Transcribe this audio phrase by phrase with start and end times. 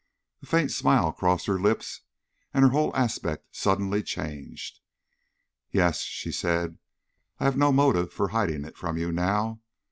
[0.41, 2.01] A faint smile crossed her lips,
[2.55, 4.79] and her whole aspect suddenly changed.
[5.69, 6.79] "Yes," she said;
[7.39, 9.61] "I have no motive for hiding it from you now.